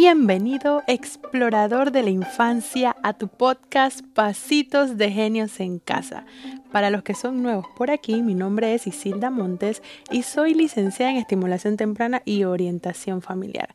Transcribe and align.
Bienvenido, 0.00 0.84
explorador 0.86 1.90
de 1.90 2.04
la 2.04 2.10
infancia, 2.10 2.94
a 3.02 3.14
tu 3.14 3.26
podcast 3.26 4.00
Pasitos 4.14 4.96
de 4.96 5.10
Genios 5.10 5.58
en 5.58 5.80
Casa. 5.80 6.24
Para 6.70 6.90
los 6.90 7.02
que 7.02 7.14
son 7.14 7.42
nuevos 7.42 7.66
por 7.76 7.90
aquí, 7.90 8.22
mi 8.22 8.36
nombre 8.36 8.74
es 8.74 8.86
Isilda 8.86 9.30
Montes 9.30 9.82
y 10.12 10.22
soy 10.22 10.54
licenciada 10.54 11.10
en 11.10 11.16
estimulación 11.16 11.76
temprana 11.76 12.22
y 12.24 12.44
orientación 12.44 13.22
familiar. 13.22 13.74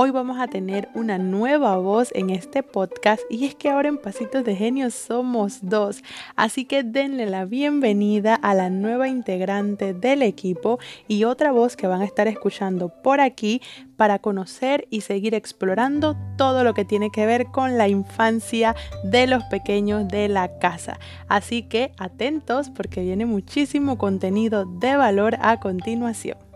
Hoy 0.00 0.12
vamos 0.12 0.38
a 0.38 0.46
tener 0.46 0.88
una 0.94 1.18
nueva 1.18 1.76
voz 1.76 2.12
en 2.14 2.30
este 2.30 2.62
podcast 2.62 3.20
y 3.28 3.46
es 3.46 3.56
que 3.56 3.68
ahora 3.68 3.88
en 3.88 3.98
Pasitos 3.98 4.44
de 4.44 4.54
Genios 4.54 4.94
somos 4.94 5.58
dos. 5.60 6.04
Así 6.36 6.66
que 6.66 6.84
denle 6.84 7.26
la 7.26 7.46
bienvenida 7.46 8.36
a 8.36 8.54
la 8.54 8.70
nueva 8.70 9.08
integrante 9.08 9.94
del 9.94 10.22
equipo 10.22 10.78
y 11.08 11.24
otra 11.24 11.50
voz 11.50 11.74
que 11.74 11.88
van 11.88 12.02
a 12.02 12.04
estar 12.04 12.28
escuchando 12.28 12.90
por 12.90 13.20
aquí 13.20 13.60
para 13.96 14.20
conocer 14.20 14.86
y 14.88 15.00
seguir 15.00 15.34
explorando 15.34 16.16
todo 16.36 16.62
lo 16.62 16.74
que 16.74 16.84
tiene 16.84 17.10
que 17.10 17.26
ver 17.26 17.46
con 17.46 17.76
la 17.76 17.88
infancia 17.88 18.76
de 19.02 19.26
los 19.26 19.42
pequeños 19.46 20.06
de 20.06 20.28
la 20.28 20.60
casa. 20.60 21.00
Así 21.26 21.64
que 21.64 21.90
atentos 21.98 22.70
porque 22.70 23.02
viene 23.02 23.26
muchísimo 23.26 23.98
contenido 23.98 24.64
de 24.64 24.96
valor 24.96 25.38
a 25.40 25.58
continuación. 25.58 26.47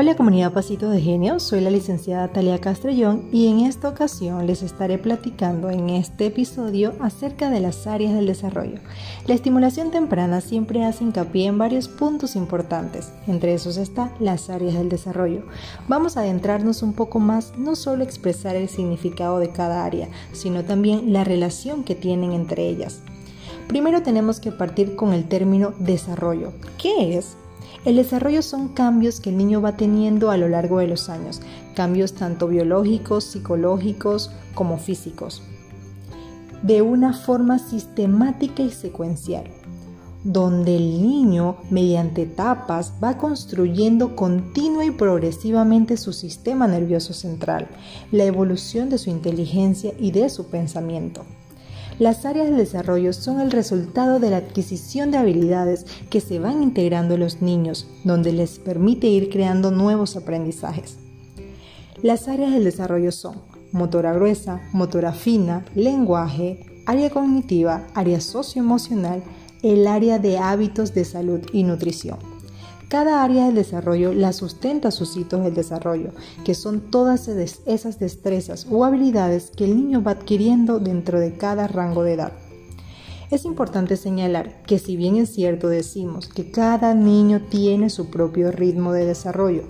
Hola 0.00 0.14
comunidad 0.14 0.52
Pasito 0.52 0.90
de 0.90 1.00
Genio, 1.00 1.40
soy 1.40 1.60
la 1.60 1.70
licenciada 1.70 2.28
Talia 2.28 2.60
Castrellón 2.60 3.24
y 3.32 3.48
en 3.48 3.66
esta 3.66 3.88
ocasión 3.88 4.46
les 4.46 4.62
estaré 4.62 4.96
platicando 4.96 5.70
en 5.70 5.90
este 5.90 6.26
episodio 6.26 6.92
acerca 7.00 7.50
de 7.50 7.58
las 7.58 7.84
áreas 7.88 8.14
del 8.14 8.28
desarrollo. 8.28 8.78
La 9.26 9.34
estimulación 9.34 9.90
temprana 9.90 10.40
siempre 10.40 10.84
hace 10.84 11.02
hincapié 11.02 11.48
en 11.48 11.58
varios 11.58 11.88
puntos 11.88 12.36
importantes, 12.36 13.10
entre 13.26 13.54
esos 13.54 13.76
está 13.76 14.12
las 14.20 14.50
áreas 14.50 14.74
del 14.74 14.88
desarrollo. 14.88 15.42
Vamos 15.88 16.16
a 16.16 16.20
adentrarnos 16.20 16.84
un 16.84 16.92
poco 16.92 17.18
más, 17.18 17.58
no 17.58 17.74
solo 17.74 18.04
expresar 18.04 18.54
el 18.54 18.68
significado 18.68 19.40
de 19.40 19.50
cada 19.50 19.84
área, 19.84 20.06
sino 20.30 20.62
también 20.62 21.12
la 21.12 21.24
relación 21.24 21.82
que 21.82 21.96
tienen 21.96 22.34
entre 22.34 22.68
ellas. 22.68 23.00
Primero 23.66 24.04
tenemos 24.04 24.38
que 24.38 24.52
partir 24.52 24.94
con 24.94 25.12
el 25.12 25.26
término 25.26 25.74
desarrollo. 25.80 26.52
¿Qué 26.80 27.18
es? 27.18 27.36
El 27.84 27.96
desarrollo 27.96 28.42
son 28.42 28.68
cambios 28.68 29.20
que 29.20 29.30
el 29.30 29.36
niño 29.36 29.62
va 29.62 29.76
teniendo 29.76 30.30
a 30.30 30.36
lo 30.36 30.48
largo 30.48 30.78
de 30.78 30.88
los 30.88 31.08
años, 31.08 31.40
cambios 31.74 32.14
tanto 32.14 32.48
biológicos, 32.48 33.24
psicológicos 33.24 34.30
como 34.54 34.78
físicos, 34.78 35.42
de 36.62 36.82
una 36.82 37.12
forma 37.12 37.58
sistemática 37.60 38.62
y 38.62 38.70
secuencial, 38.70 39.44
donde 40.24 40.76
el 40.76 41.02
niño, 41.02 41.56
mediante 41.70 42.22
etapas, 42.22 42.94
va 43.02 43.16
construyendo 43.16 44.16
continua 44.16 44.84
y 44.84 44.90
progresivamente 44.90 45.96
su 45.96 46.12
sistema 46.12 46.66
nervioso 46.66 47.12
central, 47.12 47.68
la 48.10 48.24
evolución 48.24 48.90
de 48.90 48.98
su 48.98 49.10
inteligencia 49.10 49.94
y 49.98 50.10
de 50.10 50.28
su 50.30 50.48
pensamiento. 50.48 51.24
Las 51.98 52.24
áreas 52.24 52.48
de 52.48 52.56
desarrollo 52.56 53.12
son 53.12 53.40
el 53.40 53.50
resultado 53.50 54.20
de 54.20 54.30
la 54.30 54.36
adquisición 54.36 55.10
de 55.10 55.18
habilidades 55.18 55.84
que 56.10 56.20
se 56.20 56.38
van 56.38 56.62
integrando 56.62 57.14
en 57.14 57.20
los 57.20 57.42
niños, 57.42 57.88
donde 58.04 58.32
les 58.32 58.60
permite 58.60 59.08
ir 59.08 59.30
creando 59.30 59.72
nuevos 59.72 60.16
aprendizajes. 60.16 60.96
Las 62.00 62.28
áreas 62.28 62.52
del 62.52 62.62
desarrollo 62.62 63.10
son 63.10 63.42
motora 63.72 64.12
gruesa, 64.12 64.60
motora 64.72 65.12
fina, 65.12 65.64
lenguaje, 65.74 66.64
área 66.86 67.10
cognitiva, 67.10 67.88
área 67.94 68.20
socioemocional, 68.20 69.24
el 69.64 69.88
área 69.88 70.20
de 70.20 70.38
hábitos 70.38 70.94
de 70.94 71.04
salud 71.04 71.40
y 71.52 71.64
nutrición. 71.64 72.37
Cada 72.88 73.22
área 73.22 73.44
del 73.44 73.54
desarrollo 73.54 74.14
la 74.14 74.32
sustenta 74.32 74.90
sus 74.90 75.14
hitos 75.18 75.44
del 75.44 75.52
desarrollo, 75.52 76.12
que 76.42 76.54
son 76.54 76.80
todas 76.80 77.28
esas 77.28 77.98
destrezas 77.98 78.66
o 78.70 78.82
habilidades 78.82 79.50
que 79.54 79.66
el 79.66 79.76
niño 79.76 80.02
va 80.02 80.12
adquiriendo 80.12 80.78
dentro 80.78 81.20
de 81.20 81.34
cada 81.34 81.68
rango 81.68 82.02
de 82.02 82.14
edad. 82.14 82.32
Es 83.30 83.44
importante 83.44 83.98
señalar 83.98 84.62
que 84.62 84.78
si 84.78 84.96
bien 84.96 85.16
es 85.16 85.34
cierto 85.34 85.68
decimos 85.68 86.28
que 86.28 86.50
cada 86.50 86.94
niño 86.94 87.42
tiene 87.50 87.90
su 87.90 88.08
propio 88.08 88.50
ritmo 88.50 88.92
de 88.92 89.04
desarrollo, 89.04 89.64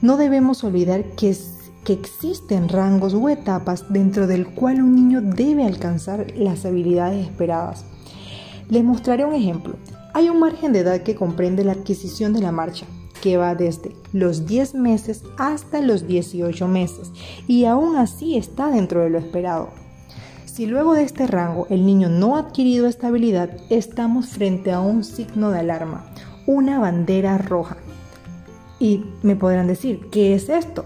no 0.00 0.16
debemos 0.16 0.62
olvidar 0.62 1.02
que, 1.16 1.36
que 1.84 1.92
existen 1.92 2.68
rangos 2.68 3.14
o 3.14 3.28
etapas 3.28 3.92
dentro 3.92 4.28
del 4.28 4.46
cual 4.46 4.80
un 4.80 4.94
niño 4.94 5.20
debe 5.22 5.64
alcanzar 5.64 6.32
las 6.36 6.64
habilidades 6.64 7.26
esperadas. 7.26 7.84
Les 8.70 8.84
mostraré 8.84 9.24
un 9.24 9.34
ejemplo. 9.34 9.74
Hay 10.14 10.28
un 10.28 10.38
margen 10.38 10.72
de 10.72 10.78
edad 10.78 11.02
que 11.02 11.16
comprende 11.16 11.64
la 11.64 11.72
adquisición 11.72 12.32
de 12.34 12.40
la 12.40 12.52
marcha, 12.52 12.86
que 13.20 13.36
va 13.36 13.56
desde 13.56 13.96
los 14.12 14.46
10 14.46 14.74
meses 14.76 15.24
hasta 15.38 15.80
los 15.80 16.06
18 16.06 16.68
meses, 16.68 17.10
y 17.48 17.64
aún 17.64 17.96
así 17.96 18.36
está 18.36 18.70
dentro 18.70 19.00
de 19.00 19.10
lo 19.10 19.18
esperado. 19.18 19.70
Si 20.44 20.66
luego 20.66 20.94
de 20.94 21.02
este 21.02 21.26
rango 21.26 21.66
el 21.68 21.84
niño 21.84 22.10
no 22.10 22.36
ha 22.36 22.42
adquirido 22.42 22.86
estabilidad, 22.86 23.56
estamos 23.70 24.28
frente 24.28 24.70
a 24.70 24.78
un 24.78 25.02
signo 25.02 25.50
de 25.50 25.58
alarma, 25.58 26.04
una 26.46 26.78
bandera 26.78 27.36
roja. 27.36 27.76
Y 28.78 29.02
me 29.24 29.34
podrán 29.34 29.66
decir, 29.66 30.10
¿qué 30.12 30.36
es 30.36 30.48
esto? 30.48 30.84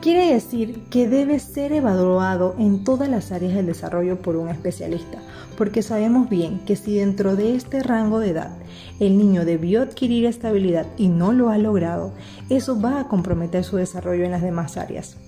Quiere 0.00 0.32
decir 0.32 0.84
que 0.88 1.06
debe 1.06 1.38
ser 1.38 1.72
evaluado 1.72 2.54
en 2.58 2.84
todas 2.84 3.06
las 3.10 3.32
áreas 3.32 3.54
del 3.54 3.66
desarrollo 3.66 4.22
por 4.22 4.36
un 4.36 4.48
especialista, 4.48 5.18
porque 5.58 5.82
sabemos 5.82 6.30
bien 6.30 6.60
que 6.60 6.74
si 6.74 6.96
dentro 6.96 7.36
de 7.36 7.54
este 7.54 7.82
rango 7.82 8.18
de 8.18 8.30
edad 8.30 8.56
el 8.98 9.18
niño 9.18 9.44
debió 9.44 9.82
adquirir 9.82 10.24
estabilidad 10.24 10.86
y 10.96 11.08
no 11.08 11.32
lo 11.32 11.50
ha 11.50 11.58
logrado, 11.58 12.14
eso 12.48 12.80
va 12.80 12.98
a 12.98 13.08
comprometer 13.08 13.62
su 13.62 13.76
desarrollo 13.76 14.24
en 14.24 14.30
las 14.30 14.40
demás 14.40 14.78
áreas. 14.78 15.18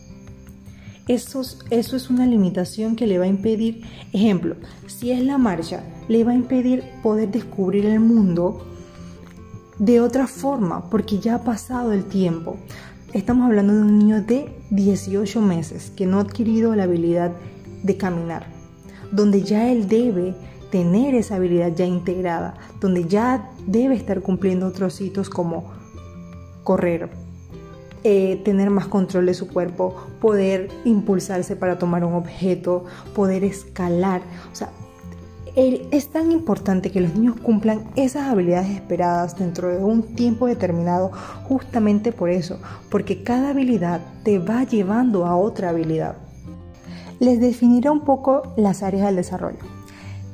Eso, 1.07 1.43
eso 1.69 1.97
es 1.97 2.09
una 2.09 2.27
limitación 2.27 2.97
que 2.97 3.07
le 3.07 3.19
va 3.19 3.25
a 3.25 3.29
impedir, 3.29 3.83
ejemplo, 4.15 4.57
si 4.87 5.11
es 5.13 5.23
la 5.23 5.37
marcha, 5.37 5.85
le 6.09 6.25
va 6.25 6.33
a 6.33 6.37
impedir 6.37 6.83
poder 7.03 7.31
descubrir 7.31 7.85
el 7.85 8.01
mundo 8.01 8.67
de 9.79 10.01
otra 10.01 10.27
forma, 10.27 10.89
porque 10.89 11.19
ya 11.19 11.35
ha 11.35 11.45
pasado 11.45 11.93
el 11.93 12.05
tiempo. 12.05 12.57
Estamos 13.13 13.47
hablando 13.47 13.75
de 13.75 13.81
un 13.81 13.99
niño 13.99 14.23
de 14.23 14.49
18 14.71 15.41
meses 15.41 15.93
que 15.95 16.07
no 16.07 16.19
ha 16.19 16.23
adquirido 16.23 16.75
la 16.75 16.85
habilidad 16.85 17.33
de 17.83 17.97
caminar 17.97 18.47
donde 19.13 19.43
ya 19.43 19.71
él 19.71 19.87
debe 19.87 20.35
tener 20.71 21.15
esa 21.15 21.37
habilidad 21.37 21.73
ya 21.77 21.85
integrada, 21.85 22.55
donde 22.81 23.05
ya 23.05 23.51
debe 23.67 23.95
estar 23.95 24.23
cumpliendo 24.23 24.67
otros 24.67 25.01
hitos 25.01 25.29
como 25.29 25.71
correr, 26.65 27.11
eh, 28.05 28.41
tener 28.45 28.71
más 28.71 28.87
control 28.87 29.27
de 29.27 29.35
su 29.35 29.49
cuerpo, 29.49 29.95
poder 30.21 30.71
impulsarse 30.85 31.55
para 31.55 31.79
tomar 31.79 32.05
un 32.05 32.15
objeto, 32.15 32.87
poder 33.15 33.45
escalar. 33.45 34.23
Es 35.55 36.09
tan 36.09 36.33
importante 36.33 36.91
que 36.91 37.01
los 37.01 37.15
niños 37.15 37.37
cumplan 37.41 37.85
esas 37.97 38.29
habilidades 38.29 38.71
esperadas 38.71 39.39
dentro 39.39 39.69
de 39.69 39.85
un 39.85 40.03
tiempo 40.03 40.47
determinado 40.47 41.13
justamente 41.45 42.13
por 42.13 42.31
eso, 42.31 42.59
porque 42.91 43.23
cada 43.23 43.51
habilidad 43.51 44.01
te 44.23 44.39
va 44.39 44.65
llevando 44.65 45.27
a 45.27 45.37
otra 45.37 45.71
habilidad 45.71 46.17
les 47.23 47.39
definiré 47.39 47.89
un 47.89 48.01
poco 48.01 48.43
las 48.57 48.83
áreas 48.83 49.07
del 49.07 49.15
desarrollo. 49.15 49.61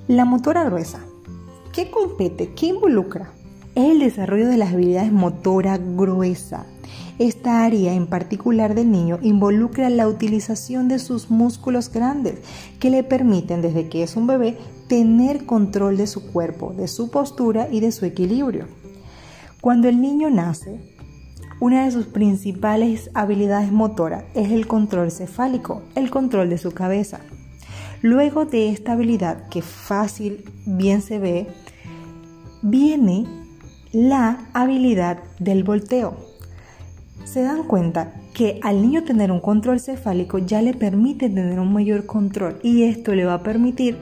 La 0.06 0.24
motora 0.24 0.64
gruesa. 0.64 1.00
¿Qué 1.70 1.90
compete? 1.90 2.54
¿Qué 2.54 2.68
involucra? 2.68 3.30
Es 3.74 3.90
el 3.90 3.98
desarrollo 3.98 4.48
de 4.48 4.56
las 4.56 4.72
habilidades 4.72 5.12
motora 5.12 5.76
gruesa. 5.76 6.64
Esta 7.18 7.62
área 7.62 7.92
en 7.92 8.06
particular 8.06 8.74
del 8.74 8.90
niño 8.90 9.18
involucra 9.20 9.90
la 9.90 10.08
utilización 10.08 10.88
de 10.88 10.98
sus 10.98 11.30
músculos 11.30 11.92
grandes 11.92 12.38
que 12.80 12.88
le 12.88 13.02
permiten 13.02 13.60
desde 13.60 13.90
que 13.90 14.02
es 14.02 14.16
un 14.16 14.26
bebé 14.26 14.56
tener 14.88 15.46
control 15.46 15.96
de 15.96 16.06
su 16.06 16.32
cuerpo, 16.32 16.72
de 16.72 16.88
su 16.88 17.10
postura 17.10 17.68
y 17.70 17.80
de 17.80 17.92
su 17.92 18.04
equilibrio. 18.06 18.66
Cuando 19.60 19.88
el 19.88 20.00
niño 20.00 20.30
nace, 20.30 20.80
una 21.60 21.84
de 21.84 21.90
sus 21.90 22.06
principales 22.06 23.10
habilidades 23.14 23.72
motoras 23.72 24.24
es 24.34 24.50
el 24.50 24.66
control 24.66 25.10
cefálico, 25.10 25.82
el 25.94 26.10
control 26.10 26.48
de 26.50 26.58
su 26.58 26.72
cabeza. 26.72 27.20
Luego 28.00 28.44
de 28.44 28.70
esta 28.70 28.92
habilidad, 28.92 29.48
que 29.48 29.60
fácil 29.60 30.44
bien 30.66 31.02
se 31.02 31.18
ve, 31.18 31.48
viene 32.62 33.26
la 33.92 34.46
habilidad 34.52 35.18
del 35.40 35.64
volteo. 35.64 36.16
Se 37.24 37.42
dan 37.42 37.64
cuenta 37.64 38.14
que 38.34 38.60
al 38.62 38.80
niño 38.80 39.02
tener 39.02 39.32
un 39.32 39.40
control 39.40 39.80
cefálico 39.80 40.38
ya 40.38 40.62
le 40.62 40.74
permite 40.74 41.28
tener 41.28 41.58
un 41.58 41.72
mayor 41.72 42.06
control 42.06 42.60
y 42.62 42.84
esto 42.84 43.14
le 43.16 43.24
va 43.24 43.34
a 43.34 43.42
permitir 43.42 43.98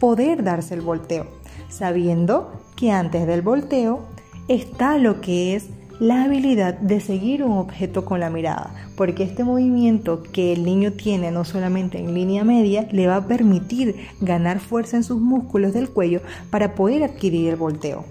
poder 0.00 0.42
darse 0.42 0.74
el 0.74 0.80
volteo, 0.80 1.26
sabiendo 1.68 2.50
que 2.74 2.90
antes 2.90 3.26
del 3.26 3.42
volteo 3.42 4.00
está 4.48 4.98
lo 4.98 5.20
que 5.20 5.54
es 5.54 5.68
la 6.00 6.24
habilidad 6.24 6.78
de 6.78 6.98
seguir 6.98 7.44
un 7.44 7.58
objeto 7.58 8.06
con 8.06 8.20
la 8.20 8.30
mirada, 8.30 8.74
porque 8.96 9.22
este 9.22 9.44
movimiento 9.44 10.22
que 10.22 10.54
el 10.54 10.64
niño 10.64 10.92
tiene 10.94 11.30
no 11.30 11.44
solamente 11.44 11.98
en 11.98 12.14
línea 12.14 12.42
media 12.42 12.88
le 12.90 13.06
va 13.06 13.16
a 13.16 13.26
permitir 13.26 13.96
ganar 14.22 14.60
fuerza 14.60 14.96
en 14.96 15.04
sus 15.04 15.20
músculos 15.20 15.74
del 15.74 15.90
cuello 15.90 16.22
para 16.48 16.74
poder 16.74 17.04
adquirir 17.04 17.50
el 17.50 17.56
volteo. 17.56 18.06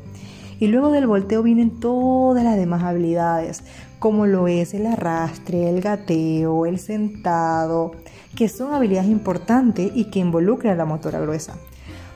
Y 0.60 0.68
luego 0.68 0.92
del 0.92 1.08
volteo 1.08 1.42
vienen 1.42 1.80
todas 1.80 2.44
las 2.44 2.58
demás 2.58 2.84
habilidades, 2.84 3.64
como 3.98 4.28
lo 4.28 4.48
es 4.48 4.76
el 4.76 4.86
arrastre, 4.86 5.68
el 5.68 5.82
gateo, 5.82 6.68
el 6.68 6.78
sentado, 6.78 7.94
que 8.36 8.50
son 8.50 8.74
habilidades 8.74 9.10
importantes 9.10 9.92
y 9.96 10.12
que 10.12 10.20
involucran 10.20 10.78
la 10.78 10.86
motora 10.86 11.20
gruesa. 11.20 11.56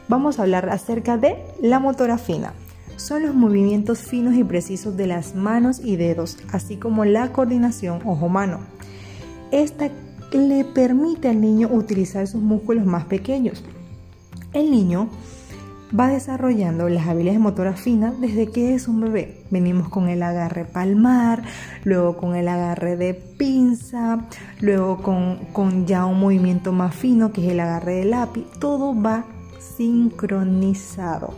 Vamos 0.08 0.40
a 0.40 0.44
hablar 0.44 0.70
acerca 0.70 1.18
de 1.18 1.38
la 1.62 1.80
motora 1.80 2.18
fina 2.18 2.54
son 3.04 3.24
los 3.24 3.36
movimientos 3.36 4.00
finos 4.00 4.36
y 4.36 4.44
precisos 4.44 4.96
de 4.96 5.08
las 5.08 5.36
manos 5.36 5.82
y 5.84 5.96
dedos, 5.96 6.38
así 6.52 6.78
como 6.78 7.06
la 7.06 7.32
coordinación 7.32 8.00
ojo-mano. 8.06 8.60
Esta 9.52 9.90
le 10.32 10.64
permite 10.66 11.30
al 11.30 11.42
niño 11.42 11.70
utilizar 11.72 12.28
sus 12.28 12.42
músculos 12.42 12.86
más 12.86 13.06
pequeños. 13.06 13.64
El 14.54 14.72
niño 14.72 15.10
va 15.98 16.08
desarrollando 16.08 16.90
las 16.90 17.08
habilidades 17.08 17.40
motoras 17.40 17.80
finas 17.80 18.20
desde 18.20 18.48
que 18.48 18.74
es 18.74 18.88
un 18.88 19.02
bebé. 19.02 19.44
Venimos 19.52 19.90
con 19.90 20.10
el 20.10 20.24
agarre 20.24 20.66
palmar, 20.66 21.44
luego 21.84 22.18
con 22.18 22.36
el 22.36 22.48
agarre 22.48 22.96
de 22.96 23.14
pinza, 23.14 24.26
luego 24.60 25.04
con, 25.04 25.38
con 25.52 25.86
ya 25.86 26.06
un 26.06 26.20
movimiento 26.20 26.72
más 26.72 26.96
fino 26.96 27.32
que 27.32 27.46
es 27.46 27.52
el 27.52 27.60
agarre 27.60 27.96
de 27.96 28.06
lápiz. 28.06 28.46
Todo 28.60 29.00
va 29.00 29.26
sincronizado. 29.78 31.34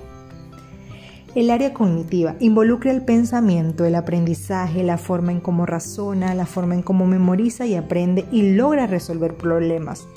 El 1.36 1.50
área 1.50 1.74
cognitiva 1.74 2.38
involucra 2.40 2.92
el 2.92 3.04
pensamiento, 3.04 3.84
el 3.84 3.96
aprendizaje, 3.96 4.84
la 4.84 4.98
forma 4.98 5.34
en 5.34 5.42
cómo 5.42 5.66
razona, 5.66 6.34
la 6.34 6.46
forma 6.46 6.76
en 6.76 6.82
cómo 6.82 7.06
memoriza 7.06 7.66
y 7.66 7.76
aprende 7.76 8.24
y 8.32 8.54
logra 8.54 8.88
resolver 8.88 9.36
problemas. 9.36 10.08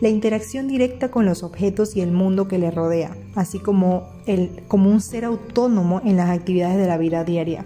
La 0.00 0.08
interacción 0.08 0.66
directa 0.66 1.12
con 1.12 1.26
los 1.26 1.44
objetos 1.44 1.94
y 1.94 2.00
el 2.00 2.10
mundo 2.10 2.48
que 2.48 2.58
le 2.58 2.72
rodea, 2.72 3.16
así 3.36 3.60
como, 3.60 4.08
el, 4.26 4.64
como 4.66 4.90
un 4.90 5.00
ser 5.00 5.24
autónomo 5.24 6.00
en 6.04 6.16
las 6.16 6.30
actividades 6.30 6.76
de 6.76 6.88
la 6.88 6.98
vida 6.98 7.22
diaria. 7.22 7.64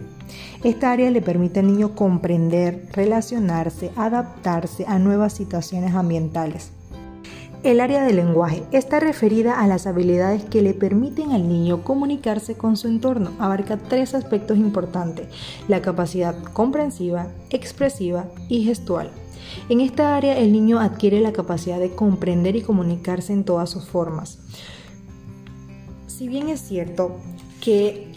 Esta 0.63 0.93
área 0.93 1.11
le 1.11 1.23
permite 1.23 1.61
al 1.61 1.69
niño 1.69 1.95
comprender, 1.95 2.89
relacionarse, 2.93 3.91
adaptarse 3.97 4.85
a 4.87 4.99
nuevas 4.99 5.33
situaciones 5.33 5.95
ambientales. 5.95 6.73
El 7.65 7.81
área 7.81 8.05
del 8.05 8.17
lenguaje 8.17 8.63
está 8.71 9.01
referida 9.01 9.61
a 9.61 9.67
las 9.67 9.89
habilidades 9.89 10.45
que 10.45 10.63
le 10.63 10.75
permiten 10.75 11.33
al 11.33 11.49
niño 11.49 11.83
comunicarse 11.83 12.55
con 12.55 12.77
su 12.77 12.87
entorno. 12.87 13.33
Abarca 13.41 13.77
tres 13.77 14.15
aspectos 14.15 14.59
importantes, 14.59 15.27
la 15.67 15.83
capacidad 15.83 16.41
comprensiva, 16.53 17.27
expresiva 17.51 18.27
y 18.49 18.63
gestual. 18.63 19.11
En 19.69 19.81
esta 19.81 20.15
área 20.15 20.39
el 20.39 20.53
niño 20.53 20.79
adquiere 20.79 21.21
la 21.21 21.33
capacidad 21.33 21.81
de 21.81 21.91
comprender 21.91 22.55
y 22.55 22.63
comunicarse 22.63 23.33
en 23.33 23.43
todas 23.43 23.69
sus 23.69 23.87
formas. 23.89 24.39
Si 26.07 26.29
bien 26.29 26.49
es 26.49 26.61
cierto 26.61 27.17
que 27.61 28.13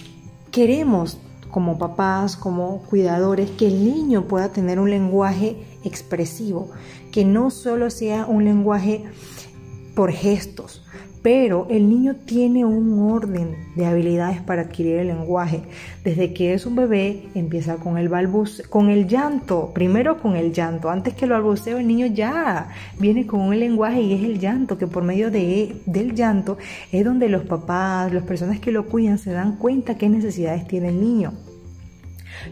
queremos 0.51 1.17
como 1.49 1.79
papás, 1.79 2.37
como 2.37 2.83
cuidadores, 2.83 3.49
que 3.51 3.67
el 3.67 3.83
niño 3.83 4.27
pueda 4.27 4.49
tener 4.49 4.79
un 4.79 4.89
lenguaje 4.89 5.57
expresivo, 5.83 6.69
que 7.11 7.25
no 7.25 7.49
solo 7.49 7.89
sea 7.89 8.25
un 8.25 8.45
lenguaje 8.45 9.03
por 9.95 10.11
gestos, 10.11 10.83
pero 11.21 11.67
el 11.69 11.87
niño 11.87 12.15
tiene 12.25 12.65
un 12.65 13.11
orden 13.11 13.55
de 13.75 13.85
habilidades 13.85 14.41
para 14.41 14.63
adquirir 14.63 14.97
el 14.97 15.07
lenguaje. 15.07 15.61
Desde 16.03 16.33
que 16.33 16.53
es 16.53 16.65
un 16.65 16.75
bebé 16.75 17.29
empieza 17.35 17.75
con 17.75 17.97
el 17.97 18.09
balbuceo, 18.09 18.65
con 18.69 18.89
el 18.89 19.07
llanto, 19.07 19.71
primero 19.73 20.19
con 20.19 20.35
el 20.35 20.51
llanto, 20.51 20.89
antes 20.89 21.13
que 21.13 21.25
el 21.25 21.31
balbuceo 21.31 21.77
el 21.77 21.87
niño 21.87 22.07
ya 22.07 22.69
viene 22.97 23.27
con 23.27 23.41
un 23.41 23.59
lenguaje 23.59 24.01
y 24.01 24.13
es 24.13 24.23
el 24.23 24.39
llanto, 24.39 24.77
que 24.77 24.87
por 24.87 25.03
medio 25.03 25.29
de, 25.29 25.75
del 25.85 26.15
llanto 26.15 26.57
es 26.91 27.05
donde 27.05 27.29
los 27.29 27.43
papás, 27.43 28.11
las 28.11 28.23
personas 28.23 28.59
que 28.59 28.71
lo 28.71 28.87
cuidan 28.87 29.19
se 29.19 29.31
dan 29.31 29.57
cuenta 29.57 29.97
qué 29.97 30.09
necesidades 30.09 30.67
tiene 30.67 30.89
el 30.89 30.99
niño. 30.99 31.33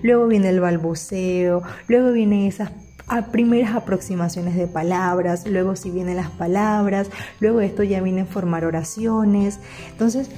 Luego 0.04 0.28
viene 0.28 0.50
el 0.50 0.60
balbuceo, 0.60 1.64
luego 1.88 2.12
vienen 2.12 2.42
esas 2.42 2.72
a 3.10 3.24
primeras 3.28 3.76
aproximaciones 3.76 4.56
de 4.56 4.68
palabras, 4.68 5.46
luego 5.48 5.76
si 5.76 5.90
vienen 5.90 6.16
las 6.16 6.30
palabras, 6.30 7.10
luego 7.40 7.62
esto 7.62 7.84
ya 7.84 8.02
viene 8.02 8.26
formar 8.26 8.66
oraciones. 8.66 9.60
Entonces, 9.92 10.30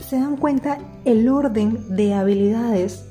se 0.00 0.16
dan 0.16 0.36
cuenta 0.36 0.78
el 1.04 1.28
orden 1.28 1.96
de 1.96 2.14
habilidades 2.14 3.04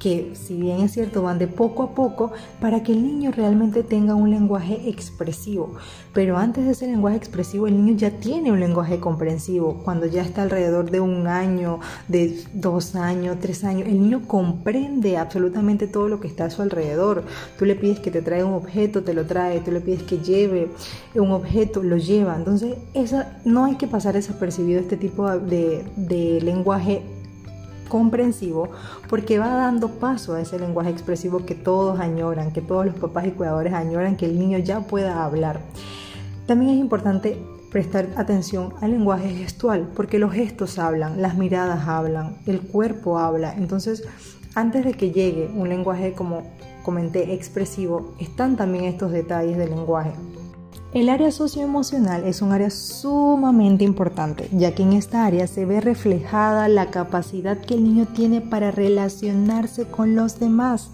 que 0.00 0.32
si 0.34 0.56
bien 0.56 0.80
es 0.80 0.92
cierto 0.92 1.22
van 1.22 1.38
de 1.38 1.46
poco 1.46 1.82
a 1.84 1.94
poco 1.94 2.32
para 2.60 2.82
que 2.82 2.92
el 2.92 3.02
niño 3.02 3.30
realmente 3.30 3.82
tenga 3.84 4.14
un 4.14 4.30
lenguaje 4.30 4.88
expresivo. 4.88 5.74
Pero 6.14 6.38
antes 6.38 6.64
de 6.64 6.72
ese 6.72 6.86
lenguaje 6.86 7.18
expresivo 7.18 7.68
el 7.68 7.76
niño 7.76 7.96
ya 7.96 8.10
tiene 8.10 8.50
un 8.50 8.58
lenguaje 8.58 8.98
comprensivo. 8.98 9.82
Cuando 9.84 10.06
ya 10.06 10.22
está 10.22 10.42
alrededor 10.42 10.90
de 10.90 11.00
un 11.00 11.26
año, 11.26 11.80
de 12.08 12.42
dos 12.54 12.96
años, 12.96 13.36
tres 13.40 13.62
años, 13.62 13.86
el 13.86 14.00
niño 14.00 14.22
comprende 14.26 15.18
absolutamente 15.18 15.86
todo 15.86 16.08
lo 16.08 16.18
que 16.18 16.28
está 16.28 16.46
a 16.46 16.50
su 16.50 16.62
alrededor. 16.62 17.22
Tú 17.58 17.66
le 17.66 17.76
pides 17.76 18.00
que 18.00 18.10
te 18.10 18.22
traiga 18.22 18.46
un 18.46 18.54
objeto, 18.54 19.04
te 19.04 19.12
lo 19.12 19.26
trae. 19.26 19.60
Tú 19.60 19.70
le 19.70 19.80
pides 19.80 20.02
que 20.02 20.18
lleve 20.18 20.70
un 21.14 21.30
objeto, 21.30 21.82
lo 21.82 21.98
lleva. 21.98 22.34
Entonces 22.36 22.78
esa, 22.94 23.38
no 23.44 23.66
hay 23.66 23.76
que 23.76 23.86
pasar 23.86 24.14
desapercibido 24.14 24.80
este 24.80 24.96
tipo 24.96 25.28
de, 25.38 25.84
de 25.96 26.40
lenguaje 26.40 27.02
comprensivo 27.90 28.70
porque 29.10 29.38
va 29.38 29.48
dando 29.48 29.88
paso 29.88 30.32
a 30.34 30.40
ese 30.40 30.58
lenguaje 30.58 30.88
expresivo 30.88 31.44
que 31.44 31.54
todos 31.54 32.00
añoran, 32.00 32.54
que 32.54 32.62
todos 32.62 32.86
los 32.86 32.94
papás 32.94 33.26
y 33.26 33.32
cuidadores 33.32 33.74
añoran, 33.74 34.16
que 34.16 34.24
el 34.24 34.38
niño 34.38 34.56
ya 34.56 34.80
pueda 34.80 35.22
hablar. 35.22 35.60
También 36.46 36.70
es 36.70 36.78
importante 36.78 37.36
prestar 37.70 38.08
atención 38.16 38.72
al 38.80 38.92
lenguaje 38.92 39.28
gestual, 39.30 39.88
porque 39.94 40.18
los 40.18 40.32
gestos 40.32 40.78
hablan, 40.78 41.20
las 41.20 41.36
miradas 41.36 41.86
hablan, 41.86 42.38
el 42.46 42.60
cuerpo 42.60 43.18
habla. 43.18 43.54
Entonces, 43.54 44.02
antes 44.54 44.84
de 44.84 44.94
que 44.94 45.12
llegue 45.12 45.50
un 45.54 45.68
lenguaje 45.68 46.12
como 46.12 46.42
comenté 46.82 47.34
expresivo, 47.34 48.14
están 48.18 48.56
también 48.56 48.84
estos 48.84 49.12
detalles 49.12 49.58
del 49.58 49.70
lenguaje. 49.70 50.12
El 50.92 51.08
área 51.08 51.30
socioemocional 51.30 52.24
es 52.24 52.42
un 52.42 52.50
área 52.50 52.68
sumamente 52.68 53.84
importante, 53.84 54.48
ya 54.50 54.74
que 54.74 54.82
en 54.82 54.92
esta 54.92 55.24
área 55.24 55.46
se 55.46 55.64
ve 55.64 55.80
reflejada 55.80 56.66
la 56.66 56.90
capacidad 56.90 57.56
que 57.56 57.74
el 57.74 57.84
niño 57.84 58.08
tiene 58.12 58.40
para 58.40 58.72
relacionarse 58.72 59.84
con 59.84 60.16
los 60.16 60.40
demás, 60.40 60.90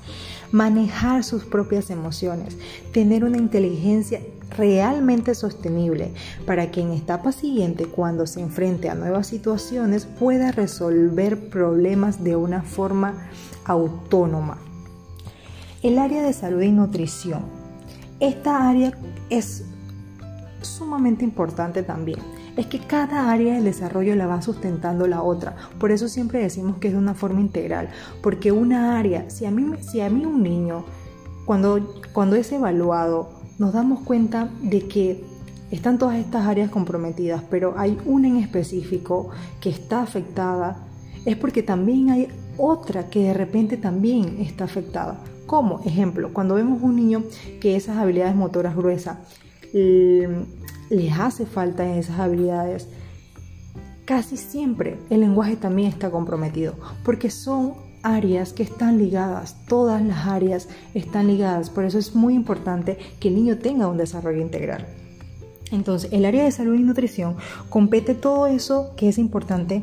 manejar 0.52 1.24
sus 1.24 1.44
propias 1.44 1.88
emociones, 1.88 2.58
tener 2.92 3.24
una 3.24 3.38
inteligencia 3.38 4.20
realmente 4.50 5.34
sostenible 5.34 6.12
para 6.44 6.70
que 6.70 6.82
en 6.82 6.92
etapa 6.92 7.32
siguiente, 7.32 7.86
cuando 7.86 8.26
se 8.26 8.42
enfrente 8.42 8.90
a 8.90 8.94
nuevas 8.94 9.28
situaciones, 9.28 10.04
pueda 10.04 10.52
resolver 10.52 11.48
problemas 11.48 12.22
de 12.22 12.36
una 12.36 12.60
forma 12.60 13.30
autónoma. 13.64 14.58
El 15.82 15.98
área 15.98 16.20
de 16.20 16.34
salud 16.34 16.60
y 16.60 16.70
nutrición. 16.70 17.44
Esta 18.20 18.68
área 18.68 18.92
es 19.30 19.64
sumamente 20.62 21.24
importante 21.24 21.82
también 21.82 22.18
es 22.56 22.66
que 22.66 22.78
cada 22.78 23.30
área 23.30 23.54
del 23.54 23.64
desarrollo 23.64 24.16
la 24.16 24.26
va 24.26 24.40
sustentando 24.40 25.06
la 25.06 25.22
otra. 25.22 25.56
Por 25.78 25.92
eso 25.92 26.08
siempre 26.08 26.40
decimos 26.40 26.78
que 26.78 26.88
es 26.88 26.94
de 26.94 26.98
una 26.98 27.14
forma 27.14 27.40
integral, 27.40 27.90
porque 28.22 28.50
una 28.52 28.98
área, 28.98 29.28
si 29.28 29.44
a 29.44 29.50
mí, 29.50 29.76
si 29.80 30.00
a 30.00 30.08
mí 30.08 30.24
un 30.24 30.42
niño, 30.42 30.84
cuando, 31.44 31.94
cuando 32.12 32.36
es 32.36 32.50
evaluado, 32.52 33.30
nos 33.58 33.72
damos 33.72 34.00
cuenta 34.00 34.50
de 34.62 34.86
que 34.88 35.24
están 35.70 35.98
todas 35.98 36.16
estas 36.16 36.46
áreas 36.46 36.70
comprometidas, 36.70 37.42
pero 37.50 37.74
hay 37.76 37.98
una 38.06 38.28
en 38.28 38.36
específico 38.36 39.30
que 39.60 39.68
está 39.68 40.02
afectada, 40.02 40.78
es 41.24 41.36
porque 41.36 41.62
también 41.62 42.10
hay 42.10 42.28
otra 42.56 43.10
que 43.10 43.24
de 43.24 43.34
repente 43.34 43.76
también 43.76 44.38
está 44.40 44.64
afectada. 44.64 45.18
Como 45.46 45.80
ejemplo, 45.84 46.32
cuando 46.32 46.54
vemos 46.54 46.82
un 46.82 46.96
niño 46.96 47.22
que 47.60 47.76
esas 47.76 47.98
habilidades 47.98 48.34
motoras 48.34 48.74
gruesas 48.74 49.18
les 50.90 51.18
hace 51.18 51.46
falta 51.46 51.96
esas 51.96 52.18
habilidades, 52.18 52.88
casi 54.04 54.36
siempre 54.36 54.98
el 55.10 55.20
lenguaje 55.20 55.56
también 55.56 55.88
está 55.88 56.10
comprometido, 56.10 56.74
porque 57.04 57.30
son 57.30 57.74
áreas 58.02 58.52
que 58.52 58.62
están 58.62 58.98
ligadas, 58.98 59.56
todas 59.66 60.00
las 60.02 60.26
áreas 60.26 60.68
están 60.94 61.26
ligadas, 61.26 61.70
por 61.70 61.84
eso 61.84 61.98
es 61.98 62.14
muy 62.14 62.34
importante 62.34 62.98
que 63.18 63.28
el 63.28 63.34
niño 63.34 63.58
tenga 63.58 63.88
un 63.88 63.96
desarrollo 63.96 64.40
integral. 64.40 64.86
Entonces, 65.72 66.12
el 66.12 66.24
área 66.24 66.44
de 66.44 66.52
salud 66.52 66.76
y 66.76 66.82
nutrición 66.82 67.36
compete 67.68 68.14
todo 68.14 68.46
eso 68.46 68.92
que 68.96 69.08
es 69.08 69.18
importante 69.18 69.82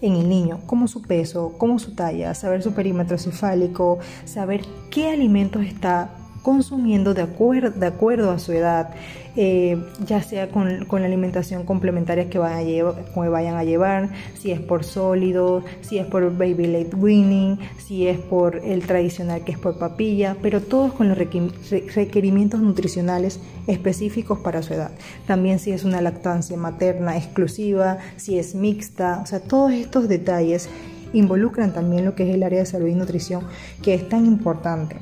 en 0.00 0.14
el 0.14 0.28
niño, 0.28 0.60
como 0.66 0.86
su 0.86 1.02
peso, 1.02 1.54
como 1.58 1.80
su 1.80 1.96
talla, 1.96 2.34
saber 2.34 2.62
su 2.62 2.72
perímetro 2.72 3.18
cefálico, 3.18 3.98
saber 4.24 4.62
qué 4.90 5.10
alimentos 5.10 5.64
está 5.64 6.14
consumiendo 6.48 7.12
de, 7.12 7.20
acuerdo, 7.20 7.78
de 7.78 7.86
acuerdo 7.86 8.30
a 8.30 8.38
su 8.38 8.52
edad, 8.52 8.88
eh, 9.36 9.76
ya 10.06 10.22
sea 10.22 10.48
con, 10.48 10.88
la 10.90 11.04
alimentación 11.04 11.64
complementaria 11.64 12.30
que, 12.30 12.38
vayan 12.38 12.56
a 12.56 12.62
llevar, 12.62 13.04
vayan 13.14 13.56
a 13.56 13.64
llevar, 13.64 14.08
si 14.40 14.50
es 14.50 14.58
por 14.58 14.82
sólido, 14.82 15.62
si 15.82 15.98
es 15.98 16.06
por 16.06 16.34
baby 16.38 16.66
late 16.68 16.96
winning, 16.96 17.58
si 17.86 18.08
es 18.08 18.18
por 18.18 18.64
el 18.64 18.86
tradicional 18.86 19.44
que 19.44 19.52
es 19.52 19.58
por 19.58 19.76
papilla, 19.78 20.38
pero 20.40 20.62
todos 20.62 20.94
con 20.94 21.10
los 21.10 21.18
requerimientos 21.18 22.60
nutricionales 22.60 23.40
específicos 23.66 24.38
para 24.38 24.62
su 24.62 24.72
edad. 24.72 24.92
También 25.26 25.58
si 25.58 25.72
es 25.72 25.84
una 25.84 26.00
lactancia 26.00 26.56
materna 26.56 27.18
exclusiva, 27.18 27.98
si 28.16 28.38
es 28.38 28.54
mixta, 28.54 29.20
o 29.22 29.26
sea, 29.26 29.40
todos 29.40 29.72
estos 29.72 30.08
detalles 30.08 30.70
involucran 31.12 31.74
también 31.74 32.06
lo 32.06 32.14
que 32.14 32.26
es 32.26 32.34
el 32.34 32.42
área 32.42 32.60
de 32.60 32.66
salud 32.66 32.86
y 32.86 32.94
nutrición, 32.94 33.44
que 33.82 33.92
es 33.92 34.08
tan 34.08 34.24
importante. 34.24 34.96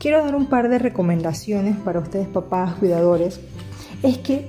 Quiero 0.00 0.24
dar 0.24 0.34
un 0.34 0.46
par 0.46 0.70
de 0.70 0.78
recomendaciones 0.78 1.76
para 1.76 2.00
ustedes, 2.00 2.26
papás, 2.26 2.72
cuidadores. 2.76 3.38
Es 4.02 4.16
que 4.16 4.48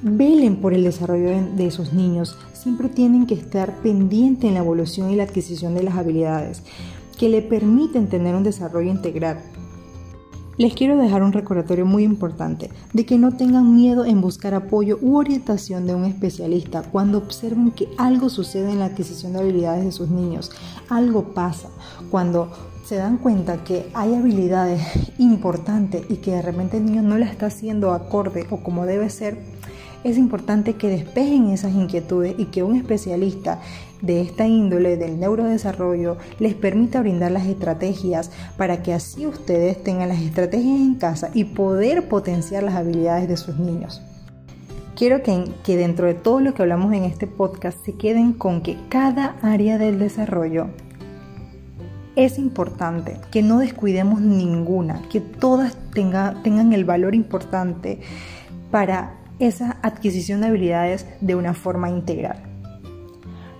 velen 0.00 0.56
por 0.62 0.72
el 0.72 0.82
desarrollo 0.82 1.28
de 1.54 1.70
sus 1.70 1.92
niños. 1.92 2.38
Siempre 2.54 2.88
tienen 2.88 3.26
que 3.26 3.34
estar 3.34 3.76
pendientes 3.82 4.48
en 4.48 4.54
la 4.54 4.60
evolución 4.60 5.10
y 5.10 5.16
la 5.16 5.24
adquisición 5.24 5.74
de 5.74 5.82
las 5.82 5.96
habilidades 5.96 6.62
que 7.18 7.28
le 7.28 7.42
permiten 7.42 8.08
tener 8.08 8.34
un 8.34 8.44
desarrollo 8.44 8.90
integral 8.90 9.42
les 10.58 10.72
quiero 10.72 10.96
dejar 10.96 11.22
un 11.22 11.34
recordatorio 11.34 11.84
muy 11.84 12.02
importante 12.02 12.70
de 12.94 13.04
que 13.04 13.18
no 13.18 13.36
tengan 13.36 13.76
miedo 13.76 14.06
en 14.06 14.22
buscar 14.22 14.54
apoyo 14.54 14.98
u 15.02 15.18
orientación 15.18 15.86
de 15.86 15.94
un 15.94 16.06
especialista 16.06 16.82
cuando 16.82 17.18
observen 17.18 17.72
que 17.72 17.90
algo 17.98 18.30
sucede 18.30 18.70
en 18.70 18.78
la 18.78 18.86
adquisición 18.86 19.34
de 19.34 19.40
habilidades 19.40 19.84
de 19.84 19.92
sus 19.92 20.08
niños. 20.08 20.50
Algo 20.88 21.34
pasa 21.34 21.68
cuando 22.10 22.50
se 22.86 22.96
dan 22.96 23.18
cuenta 23.18 23.64
que 23.64 23.88
hay 23.94 24.14
habilidades 24.14 24.80
importantes 25.18 26.04
y 26.08 26.18
que 26.18 26.32
de 26.32 26.42
repente 26.42 26.76
el 26.76 26.86
niño 26.86 27.02
no 27.02 27.18
la 27.18 27.26
está 27.26 27.46
haciendo 27.46 27.92
acorde 27.92 28.46
o 28.50 28.58
como 28.58 28.86
debe 28.86 29.10
ser 29.10 29.38
es 30.04 30.18
importante 30.18 30.74
que 30.74 30.88
despejen 30.88 31.48
esas 31.48 31.74
inquietudes 31.74 32.36
y 32.38 32.44
que 32.44 32.62
un 32.62 32.76
especialista 32.76 33.60
de 34.02 34.20
esta 34.20 34.46
índole 34.46 34.96
del 34.96 35.18
neurodesarrollo 35.18 36.16
les 36.38 36.54
permita 36.54 37.00
brindar 37.00 37.32
las 37.32 37.46
estrategias 37.46 38.30
para 38.56 38.84
que 38.84 38.92
así 38.92 39.26
ustedes 39.26 39.82
tengan 39.82 40.10
las 40.10 40.20
estrategias 40.20 40.78
en 40.78 40.94
casa 40.94 41.30
y 41.34 41.42
poder 41.42 42.08
potenciar 42.08 42.62
las 42.62 42.76
habilidades 42.76 43.28
de 43.28 43.36
sus 43.36 43.58
niños. 43.58 44.00
Quiero 44.94 45.24
que, 45.24 45.50
que 45.64 45.76
dentro 45.76 46.06
de 46.06 46.14
todo 46.14 46.38
lo 46.38 46.54
que 46.54 46.62
hablamos 46.62 46.92
en 46.92 47.02
este 47.02 47.26
podcast 47.26 47.84
se 47.84 47.94
queden 47.94 48.32
con 48.32 48.60
que 48.60 48.76
cada 48.88 49.34
área 49.42 49.76
del 49.76 49.98
desarrollo 49.98 50.68
es 52.16 52.38
importante, 52.38 53.18
que 53.30 53.42
no 53.42 53.58
descuidemos 53.58 54.20
ninguna, 54.20 55.02
que 55.10 55.20
todas 55.20 55.76
tengan 55.92 56.72
el 56.72 56.84
valor 56.84 57.14
importante 57.14 58.00
para 58.70 59.14
esa 59.38 59.76
adquisición 59.82 60.40
de 60.40 60.48
habilidades 60.48 61.06
de 61.20 61.34
una 61.34 61.54
forma 61.54 61.90
integral. 61.90 62.38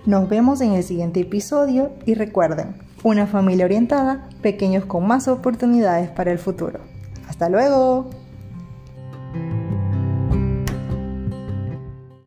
Nos 0.05 0.27
vemos 0.27 0.61
en 0.61 0.73
el 0.73 0.83
siguiente 0.83 1.19
episodio 1.19 1.91
y 2.05 2.15
recuerden, 2.15 2.75
una 3.03 3.27
familia 3.27 3.65
orientada, 3.65 4.27
pequeños 4.41 4.85
con 4.85 5.05
más 5.05 5.27
oportunidades 5.27 6.09
para 6.09 6.31
el 6.31 6.39
futuro. 6.39 6.79
Hasta 7.29 7.49
luego. 7.49 8.09